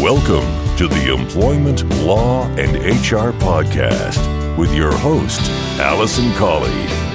[0.00, 5.40] Welcome to the Employment Law and HR Podcast with your host,
[5.80, 7.07] Alison Colley.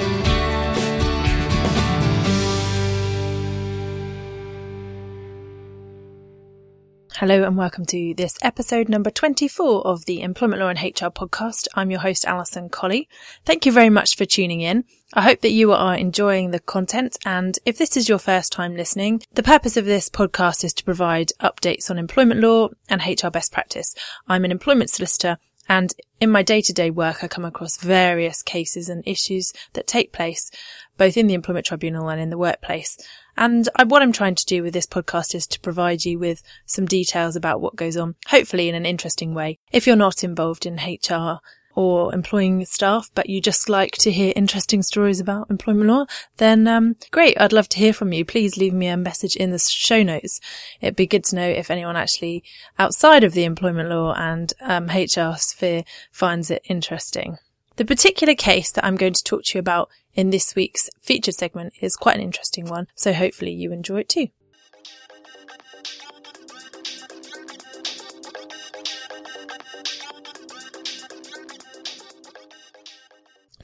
[7.18, 11.68] Hello and welcome to this episode number 24 of the Employment Law and HR podcast.
[11.76, 13.08] I'm your host, Alison Colley.
[13.44, 14.82] Thank you very much for tuning in.
[15.12, 17.16] I hope that you are enjoying the content.
[17.24, 20.84] And if this is your first time listening, the purpose of this podcast is to
[20.84, 23.94] provide updates on employment law and HR best practice.
[24.26, 28.42] I'm an employment solicitor and in my day to day work, I come across various
[28.42, 30.50] cases and issues that take place
[30.96, 32.96] both in the employment tribunal and in the workplace.
[33.36, 36.42] And I, what I'm trying to do with this podcast is to provide you with
[36.66, 39.58] some details about what goes on, hopefully in an interesting way.
[39.72, 41.40] If you're not involved in HR
[41.74, 46.06] or employing staff, but you just like to hear interesting stories about employment law,
[46.36, 47.40] then um, great.
[47.40, 48.24] I'd love to hear from you.
[48.24, 50.40] Please leave me a message in the show notes.
[50.80, 52.44] It'd be good to know if anyone actually
[52.78, 57.38] outside of the employment law and um, HR sphere finds it interesting.
[57.76, 61.34] The particular case that I'm going to talk to you about in this week's featured
[61.34, 64.28] segment is quite an interesting one, so hopefully you enjoy it too.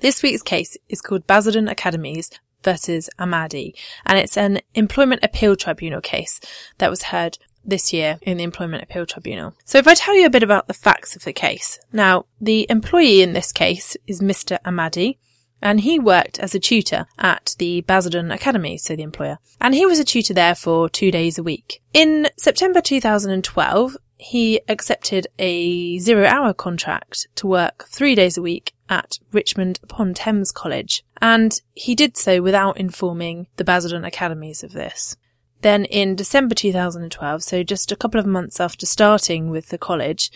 [0.01, 2.31] This week's case is called Basildon Academies
[2.65, 3.75] versus Amadi,
[4.07, 6.41] and it's an employment appeal tribunal case
[6.79, 9.55] that was heard this year in the Employment Appeal Tribunal.
[9.67, 11.79] So if I tell you a bit about the facts of the case.
[11.93, 14.59] Now, the employee in this case is Mr.
[14.65, 15.19] Amadi,
[15.61, 19.39] and he worked as a tutor at the Basildon Academy, so the employer.
[19.61, 21.83] And he was a tutor there for two days a week.
[21.93, 28.75] In September 2012, he accepted a zero hour contract to work three days a week
[28.91, 31.03] at Richmond upon Thames College.
[31.23, 35.17] And he did so without informing the Basildon Academies of this.
[35.63, 40.31] Then in December 2012, so just a couple of months after starting with the college,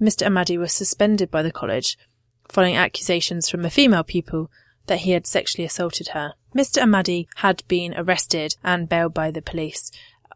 [0.00, 0.26] Mr.
[0.26, 1.96] Amadi was suspended by the college
[2.48, 4.50] following accusations from a female pupil
[4.86, 6.34] that he had sexually assaulted her.
[6.56, 6.82] Mr.
[6.82, 9.92] Amadi had been arrested and bailed by the police.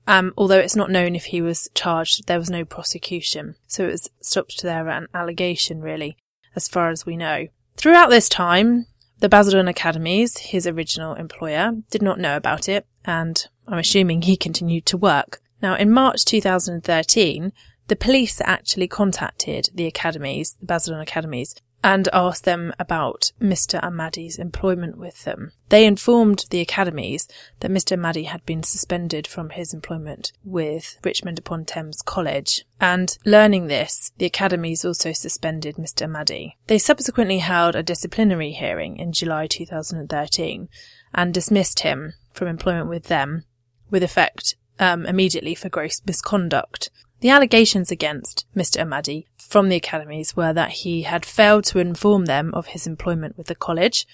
[0.07, 3.55] Um, although it's not known if he was charged, there was no prosecution.
[3.67, 6.17] So it was stopped there at an allegation, really,
[6.57, 7.49] as far as we know.
[7.77, 8.87] Throughout this time,
[9.21, 14.37] the Basildon Academies, his original employer, did not know about it, and I'm assuming he
[14.37, 15.41] continued to work.
[15.63, 17.53] Now, in March 2013,
[17.87, 23.81] the police actually contacted the academies, the Basildon Academies, and asked them about Mr.
[23.83, 25.53] Amadi's employment with them.
[25.69, 27.27] They informed the academies
[27.61, 27.93] that Mr.
[27.93, 32.65] Amadi had been suspended from his employment with Richmond upon Thames College.
[32.81, 36.03] And learning this, the academies also suspended Mr.
[36.03, 36.57] Amadi.
[36.67, 40.69] They subsequently held a disciplinary hearing in July 2013
[41.15, 43.45] and dismissed him from employment with them
[43.91, 46.91] with effect um, immediately for gross misconduct.
[47.21, 48.81] The allegations against Mr.
[48.81, 53.37] Amadi from the academies were that he had failed to inform them of his employment
[53.37, 54.07] with the college,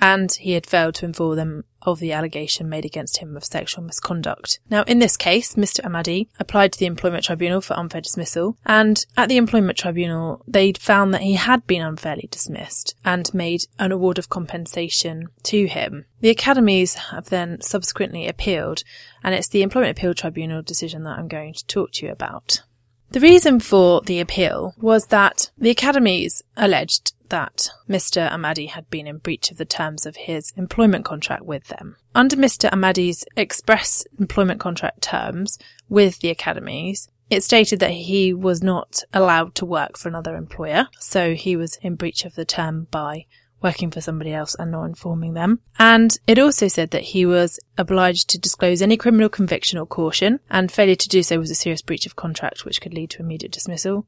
[0.00, 3.82] and he had failed to inform them of the allegation made against him of sexual
[3.82, 4.60] misconduct.
[4.70, 5.84] Now, in this case, Mr.
[5.84, 10.72] Amadi applied to the Employment Tribunal for unfair dismissal, and at the Employment Tribunal, they
[10.74, 16.04] found that he had been unfairly dismissed and made an award of compensation to him.
[16.20, 18.84] The academies have then subsequently appealed,
[19.24, 22.62] and it's the Employment Appeal Tribunal decision that I'm going to talk to you about.
[23.10, 28.30] The reason for the appeal was that the academies alleged that Mr.
[28.30, 31.96] Amadi had been in breach of the terms of his employment contract with them.
[32.14, 32.68] Under Mr.
[32.70, 35.58] Amadi's express employment contract terms
[35.88, 40.88] with the academies, it stated that he was not allowed to work for another employer,
[40.98, 43.26] so he was in breach of the term by
[43.60, 45.60] working for somebody else and not informing them.
[45.78, 50.40] And it also said that he was obliged to disclose any criminal conviction or caution,
[50.48, 53.22] and failure to do so was a serious breach of contract which could lead to
[53.22, 54.06] immediate dismissal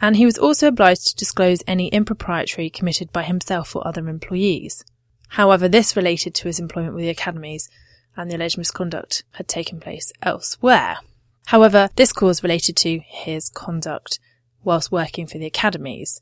[0.00, 4.84] and he was also obliged to disclose any impropriety committed by himself or other employees.
[5.28, 7.68] However, this related to his employment with the academies,
[8.16, 10.98] and the alleged misconduct had taken place elsewhere.
[11.46, 14.18] However, this cause related to his conduct
[14.62, 16.20] whilst working for the academies.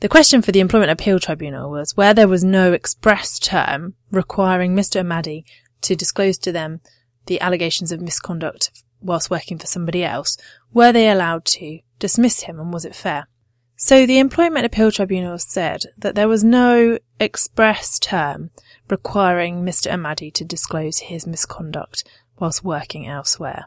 [0.00, 4.76] The question for the Employment Appeal Tribunal was where there was no express term requiring
[4.76, 5.00] Mr.
[5.00, 5.44] Amadi
[5.80, 6.80] to disclose to them
[7.26, 10.36] the allegations of misconduct whilst working for somebody else,
[10.72, 13.26] were they allowed to dismiss him and was it fair?
[13.74, 18.50] So the Employment Appeal Tribunal said that there was no express term
[18.88, 19.92] requiring Mr.
[19.92, 22.04] Amadi to disclose his misconduct
[22.38, 23.66] whilst working elsewhere.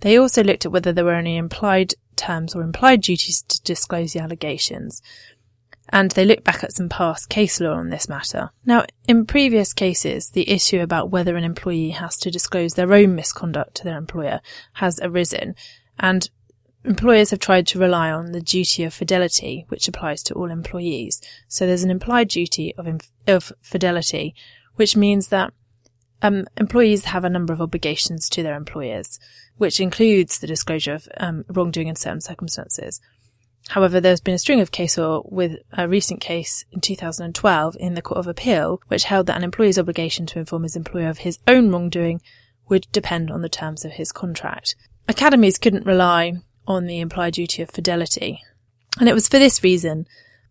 [0.00, 4.12] They also looked at whether there were any implied terms or implied duties to disclose
[4.12, 5.02] the allegations,
[5.90, 8.50] and they look back at some past case law on this matter.
[8.64, 13.14] Now, in previous cases, the issue about whether an employee has to disclose their own
[13.14, 14.40] misconduct to their employer
[14.74, 15.54] has arisen,
[15.98, 16.28] and
[16.84, 21.20] employers have tried to rely on the duty of fidelity, which applies to all employees.
[21.48, 24.34] So there's an implied duty of, of fidelity,
[24.76, 25.52] which means that
[26.22, 29.18] um, employees have a number of obligations to their employers,
[29.56, 33.00] which includes the disclosure of um, wrongdoing in certain circumstances.
[33.68, 37.94] However, there's been a string of case law with a recent case in 2012 in
[37.94, 41.18] the Court of Appeal, which held that an employee's obligation to inform his employer of
[41.18, 42.22] his own wrongdoing
[42.68, 44.74] would depend on the terms of his contract.
[45.06, 46.34] Academies couldn't rely
[46.66, 48.40] on the implied duty of fidelity,
[48.98, 50.06] and it was for this reason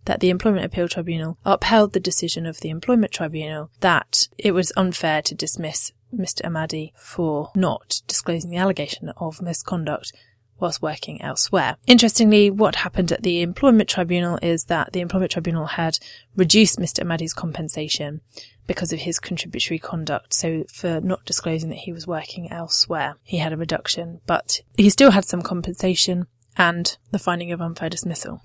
[0.05, 4.71] that the Employment Appeal Tribunal upheld the decision of the Employment Tribunal that it was
[4.77, 6.45] unfair to dismiss Mr.
[6.45, 10.13] Amadi for not disclosing the allegation of misconduct
[10.59, 11.77] whilst working elsewhere.
[11.85, 15.99] Interestingly, what happened at the Employment Tribunal is that the Employment Tribunal had
[16.35, 17.01] reduced Mr.
[17.01, 18.21] Amadi's compensation
[18.65, 20.33] because of his contributory conduct.
[20.33, 24.89] So for not disclosing that he was working elsewhere, he had a reduction, but he
[24.89, 26.27] still had some compensation
[26.57, 28.41] and the finding of unfair dismissal.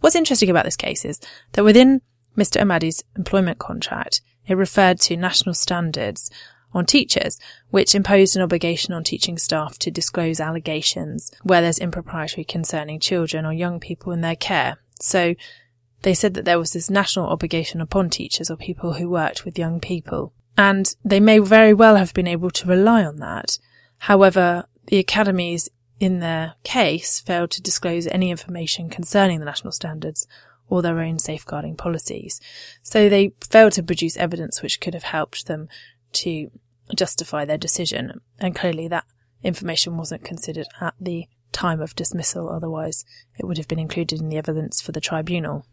[0.00, 1.20] What's interesting about this case is
[1.52, 2.02] that within
[2.36, 2.60] Mr.
[2.60, 6.30] Amadi's employment contract, it referred to national standards
[6.72, 7.38] on teachers,
[7.70, 13.46] which imposed an obligation on teaching staff to disclose allegations where there's impropriety concerning children
[13.46, 14.78] or young people in their care.
[15.00, 15.34] So
[16.02, 19.58] they said that there was this national obligation upon teachers or people who worked with
[19.58, 20.32] young people.
[20.58, 23.58] And they may very well have been able to rely on that.
[23.98, 25.68] However, the academies
[25.98, 30.26] in their case failed to disclose any information concerning the national standards
[30.68, 32.40] or their own safeguarding policies.
[32.82, 35.68] So they failed to produce evidence which could have helped them
[36.16, 36.50] to
[36.94, 38.20] justify their decision.
[38.38, 39.04] And clearly that
[39.42, 43.04] information wasn't considered at the time of dismissal, otherwise
[43.38, 45.64] it would have been included in the evidence for the tribunal.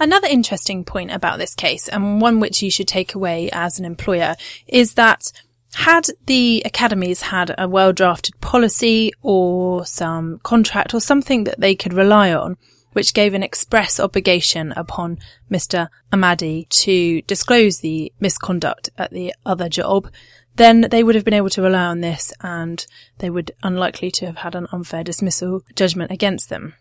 [0.00, 3.84] Another interesting point about this case, and one which you should take away as an
[3.84, 4.36] employer,
[4.68, 5.32] is that
[5.74, 11.74] had the academies had a well drafted policy or some contract or something that they
[11.74, 12.56] could rely on,
[12.98, 15.16] which gave an express obligation upon
[15.48, 15.88] Mr.
[16.12, 20.10] Amadi to disclose the misconduct at the other job,
[20.56, 22.84] then they would have been able to rely on this and
[23.18, 26.74] they would unlikely to have had an unfair dismissal judgment against them.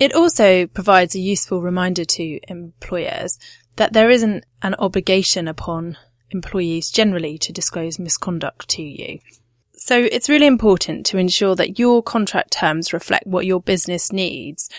[0.00, 3.38] It also provides a useful reminder to employers
[3.76, 5.98] that there isn't an obligation upon
[6.30, 9.18] employees generally to disclose misconduct to you.
[9.74, 14.70] So it's really important to ensure that your contract terms reflect what your business needs.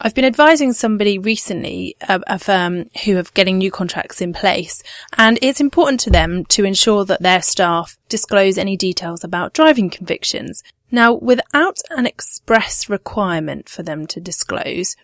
[0.00, 4.82] I've been advising somebody recently, a, firm who are getting new contracts in place,
[5.16, 9.90] and it's important to them to ensure that their staff disclose any details about driving
[9.90, 10.62] convictions.
[10.90, 14.96] Now, without an express requirement for them to disclose,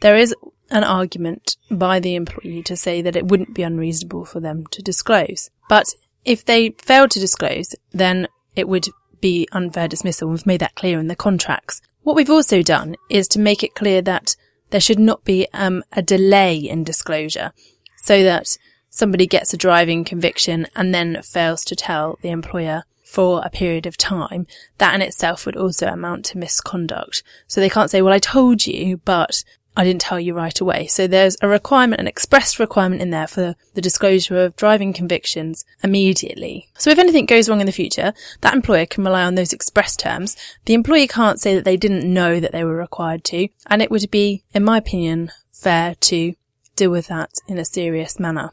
[0.00, 0.34] there is
[0.70, 4.82] an argument by the employee to say that it wouldn't be unreasonable for them to
[4.82, 5.50] disclose.
[5.68, 5.94] But
[6.24, 8.88] if they fail to disclose, then it would
[9.20, 10.30] be unfair dismissal.
[10.30, 11.82] We've made that clear in the contracts.
[12.02, 14.36] What we've also done is to make it clear that
[14.70, 17.52] there should not be um, a delay in disclosure
[17.96, 18.56] so that
[18.88, 23.86] somebody gets a driving conviction and then fails to tell the employer for a period
[23.86, 24.46] of time,
[24.78, 27.24] that in itself would also amount to misconduct.
[27.48, 29.42] So they can't say, well, I told you, but
[29.76, 30.86] I didn't tell you right away.
[30.88, 35.64] So there's a requirement, an express requirement in there for the disclosure of driving convictions
[35.82, 36.68] immediately.
[36.76, 39.96] So if anything goes wrong in the future, that employer can rely on those express
[39.96, 40.36] terms.
[40.64, 43.90] The employee can't say that they didn't know that they were required to, and it
[43.90, 46.34] would be, in my opinion, fair to
[46.76, 48.52] deal with that in a serious manner.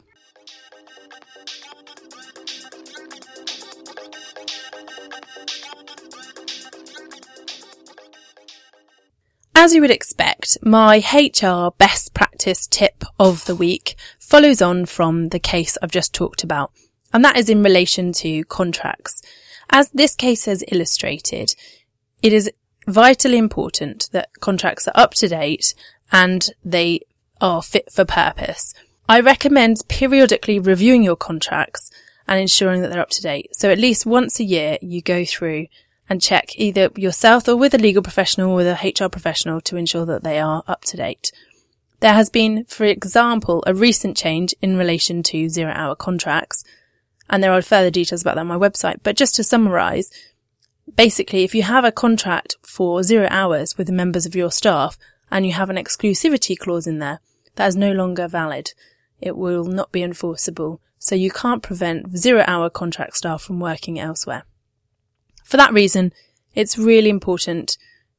[9.60, 15.30] As you would expect, my HR best practice tip of the week follows on from
[15.30, 16.70] the case I've just talked about,
[17.12, 19.20] and that is in relation to contracts.
[19.68, 21.56] As this case has illustrated,
[22.22, 22.48] it is
[22.86, 25.74] vitally important that contracts are up to date
[26.12, 27.00] and they
[27.40, 28.74] are fit for purpose.
[29.08, 31.90] I recommend periodically reviewing your contracts
[32.28, 33.56] and ensuring that they're up to date.
[33.56, 35.66] So at least once a year you go through
[36.08, 39.76] and check either yourself or with a legal professional or with a HR professional to
[39.76, 41.32] ensure that they are up to date.
[42.00, 46.64] There has been, for example, a recent change in relation to zero hour contracts,
[47.28, 49.00] and there are further details about that on my website.
[49.02, 50.10] But just to summarize,
[50.94, 54.96] basically, if you have a contract for zero hours with the members of your staff
[55.30, 57.20] and you have an exclusivity clause in there,
[57.56, 58.72] that is no longer valid.
[59.20, 60.80] It will not be enforceable.
[61.00, 64.44] So you can't prevent zero hour contract staff from working elsewhere.
[65.48, 66.12] For that reason,
[66.54, 67.78] it's really important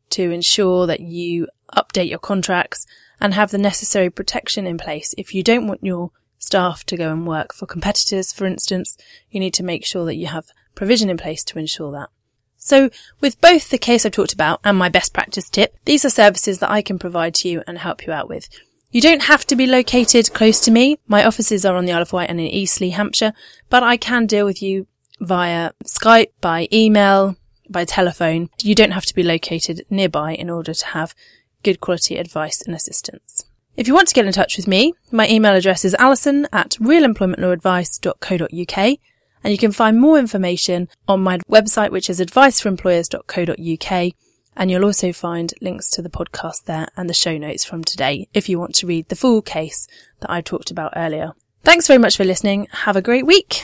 [0.09, 2.87] to ensure that you update your contracts
[3.21, 5.13] and have the necessary protection in place.
[5.15, 6.09] If you don't want your
[6.39, 8.97] staff to go and work for competitors, for instance,
[9.29, 12.09] you need to make sure that you have provision in place to ensure that.
[12.57, 12.89] So
[13.21, 16.57] with both the case I've talked about and my best practice tip, these are services
[16.57, 18.49] that I can provide to you and help you out with.
[18.89, 20.97] You don't have to be located close to me.
[21.07, 23.33] My offices are on the Isle of Wight and in Eastleigh, Hampshire,
[23.69, 24.87] but I can deal with you
[25.19, 27.35] via Skype, by email,
[27.69, 28.49] by telephone.
[28.61, 31.15] You don't have to be located nearby in order to have
[31.63, 33.45] good quality advice and assistance.
[33.75, 36.71] If you want to get in touch with me, my email address is alison at
[36.81, 38.97] realemploymentlawadvice.co.uk
[39.43, 44.13] and you can find more information on my website, which is adviceforemployers.co.uk.
[44.57, 48.27] And you'll also find links to the podcast there and the show notes from today
[48.33, 49.87] if you want to read the full case
[50.19, 51.31] that I talked about earlier.
[51.63, 52.67] Thanks very much for listening.
[52.71, 53.63] Have a great week.